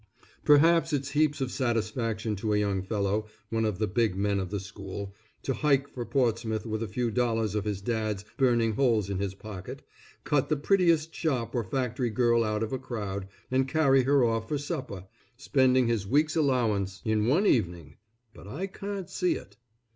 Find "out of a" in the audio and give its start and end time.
12.43-12.79